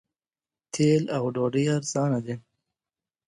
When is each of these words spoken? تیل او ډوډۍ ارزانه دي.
تیل 0.73 1.03
او 1.17 1.23
ډوډۍ 1.35 1.65
ارزانه 1.77 2.19
دي. 2.25 2.35